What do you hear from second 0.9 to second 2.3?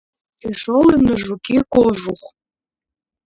на жуке кожух.